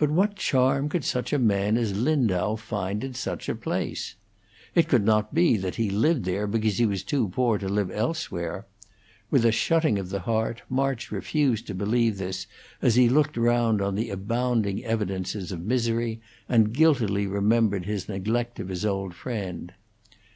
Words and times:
But 0.00 0.10
what 0.10 0.34
charm 0.34 0.88
could 0.88 1.04
such 1.04 1.32
a 1.32 1.38
man 1.38 1.76
as 1.76 1.96
Lindau 1.96 2.56
find 2.56 3.04
in 3.04 3.14
such 3.14 3.48
a 3.48 3.54
place? 3.54 4.16
It 4.74 4.88
could 4.88 5.04
not 5.04 5.32
be 5.34 5.56
that 5.56 5.76
he 5.76 5.88
lived 5.88 6.24
there 6.24 6.48
because 6.48 6.78
he 6.78 6.84
was 6.84 7.04
too 7.04 7.28
poor 7.28 7.56
to 7.58 7.68
live 7.68 7.92
elsewhere: 7.92 8.66
with 9.30 9.44
a 9.46 9.52
shutting 9.52 10.00
of 10.00 10.10
the 10.10 10.18
heart, 10.18 10.62
March 10.68 11.12
refused 11.12 11.68
to 11.68 11.76
believe 11.76 12.18
this 12.18 12.48
as 12.82 12.96
he 12.96 13.08
looked 13.08 13.36
round 13.36 13.80
on 13.80 13.94
the 13.94 14.10
abounding 14.10 14.84
evidences 14.84 15.52
of 15.52 15.60
misery, 15.62 16.20
and 16.48 16.72
guiltily 16.72 17.28
remembered 17.28 17.84
his 17.84 18.08
neglect 18.08 18.58
of 18.58 18.66
his 18.66 18.84
old 18.84 19.14
friend. 19.14 19.74